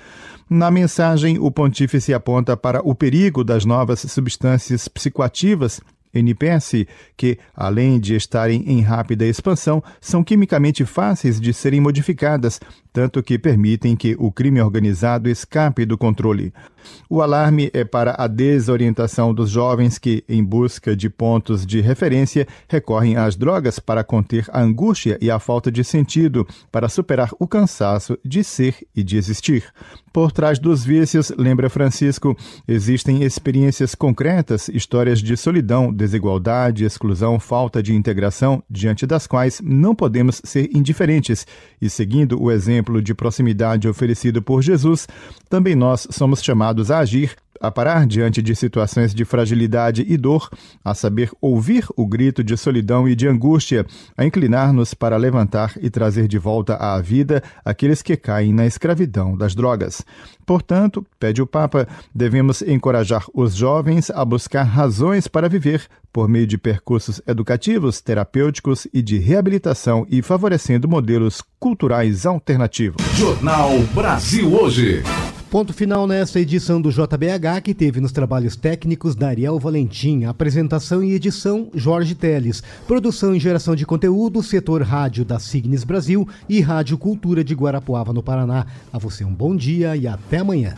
Na 0.49 0.71
mensagem, 0.71 1.37
o 1.37 1.51
pontífice 1.51 2.13
aponta 2.13 2.55
para 2.55 2.81
o 2.87 2.95
perigo 2.95 3.43
das 3.43 3.65
novas 3.65 3.99
substâncias 3.99 4.87
psicoativas 4.87 5.81
NPS, 6.13 6.85
que, 7.15 7.37
além 7.55 7.99
de 7.99 8.15
estarem 8.15 8.63
em 8.67 8.81
rápida 8.81 9.25
expansão, 9.25 9.83
são 10.01 10.23
quimicamente 10.23 10.85
fáceis 10.85 11.39
de 11.39 11.53
serem 11.53 11.79
modificadas, 11.79 12.59
tanto 12.91 13.21
que 13.21 13.37
permitem 13.37 13.95
que 13.95 14.15
o 14.19 14.31
crime 14.31 14.61
organizado 14.61 15.29
escape 15.29 15.85
do 15.85 15.97
controle. 15.97 16.53
O 17.09 17.21
alarme 17.21 17.69
é 17.73 17.83
para 17.83 18.15
a 18.17 18.27
desorientação 18.27 19.33
dos 19.33 19.49
jovens 19.49 19.97
que, 19.97 20.23
em 20.27 20.43
busca 20.43 20.95
de 20.95 21.09
pontos 21.09 21.65
de 21.65 21.81
referência, 21.81 22.47
recorrem 22.67 23.17
às 23.17 23.35
drogas 23.35 23.79
para 23.79 24.03
conter 24.03 24.45
a 24.51 24.61
angústia 24.61 25.17
e 25.21 25.29
a 25.29 25.39
falta 25.39 25.71
de 25.71 25.83
sentido, 25.83 26.47
para 26.71 26.89
superar 26.89 27.31
o 27.39 27.47
cansaço 27.47 28.17
de 28.23 28.43
ser 28.43 28.75
e 28.95 29.03
de 29.03 29.17
existir. 29.17 29.63
Por 30.11 30.31
trás 30.31 30.57
dos 30.57 30.83
vícios, 30.83 31.31
lembra 31.37 31.69
Francisco, 31.69 32.35
existem 32.67 33.23
experiências 33.23 33.93
concretas, 33.93 34.67
histórias 34.67 35.19
de 35.19 35.37
solidão, 35.37 35.93
desigualdade, 35.93 36.83
exclusão, 36.83 37.39
falta 37.39 37.81
de 37.81 37.93
integração, 37.93 38.63
diante 38.69 39.05
das 39.05 39.27
quais 39.27 39.61
não 39.63 39.93
podemos 39.93 40.41
ser 40.43 40.69
indiferentes. 40.75 41.45
E 41.79 41.89
seguindo 41.89 42.41
o 42.41 42.51
exemplo 42.79 43.01
de 43.01 43.13
proximidade 43.13 43.87
oferecido 43.87 44.41
por 44.41 44.61
Jesus, 44.61 45.07
também 45.49 45.75
nós 45.75 46.07
somos 46.09 46.41
chamados 46.41 46.89
a 46.89 46.99
agir 46.99 47.35
a 47.59 47.71
parar 47.71 48.05
diante 48.05 48.41
de 48.41 48.55
situações 48.55 49.13
de 49.13 49.25
fragilidade 49.25 50.05
e 50.07 50.17
dor, 50.17 50.49
a 50.83 50.93
saber 50.93 51.31
ouvir 51.41 51.85
o 51.95 52.05
grito 52.05 52.43
de 52.43 52.55
solidão 52.55 53.07
e 53.07 53.15
de 53.15 53.27
angústia, 53.27 53.85
a 54.17 54.25
inclinar-nos 54.25 54.93
para 54.93 55.17
levantar 55.17 55.73
e 55.81 55.89
trazer 55.89 56.27
de 56.27 56.37
volta 56.37 56.75
à 56.75 56.99
vida 57.01 57.43
aqueles 57.63 58.01
que 58.01 58.15
caem 58.17 58.53
na 58.53 58.65
escravidão 58.65 59.37
das 59.37 59.55
drogas. 59.55 60.03
Portanto, 60.45 61.05
pede 61.19 61.41
o 61.41 61.47
Papa, 61.47 61.87
devemos 62.13 62.61
encorajar 62.61 63.23
os 63.33 63.55
jovens 63.55 64.09
a 64.09 64.25
buscar 64.25 64.63
razões 64.63 65.27
para 65.27 65.47
viver 65.47 65.87
por 66.11 66.27
meio 66.27 66.47
de 66.47 66.57
percursos 66.57 67.21
educativos, 67.27 68.01
terapêuticos 68.01 68.87
e 68.93 69.01
de 69.01 69.17
reabilitação 69.19 70.07
e 70.09 70.21
favorecendo 70.21 70.87
modelos 70.87 71.43
culturais 71.59 72.25
alternativos. 72.25 73.03
Jornal 73.15 73.77
Brasil 73.93 74.51
Hoje. 74.53 75.03
Ponto 75.49 75.73
final 75.73 76.05
nesta 76.05 76.39
edição 76.39 76.79
do 76.79 76.91
JBH, 76.91 77.61
que 77.63 77.73
teve 77.73 77.99
nos 77.99 78.11
trabalhos 78.11 78.55
técnicos 78.55 79.15
Dariel 79.15 79.57
Valentim, 79.57 80.25
apresentação 80.25 81.03
e 81.03 81.13
edição 81.13 81.69
Jorge 81.73 82.13
Teles, 82.13 82.61
produção 82.85 83.33
e 83.33 83.39
geração 83.39 83.75
de 83.75 83.83
conteúdo, 83.83 84.43
setor 84.43 84.83
rádio 84.83 85.25
da 85.25 85.39
Signes 85.39 85.83
Brasil 85.83 86.27
e 86.47 86.61
Rádio 86.61 86.99
Cultura 86.99 87.43
de 87.43 87.55
Guarapuava, 87.55 88.13
no 88.13 88.21
Paraná. 88.21 88.67
A 88.93 88.99
você 88.99 89.25
um 89.25 89.33
bom 89.33 89.55
dia 89.55 89.95
e 89.95 90.07
até 90.07 90.37
amanhã. 90.37 90.75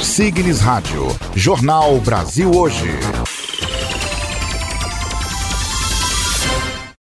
Signes 0.00 0.60
Rádio, 0.60 1.04
Jornal 1.34 1.98
Brasil 2.00 2.48
Hoje. 2.48 2.86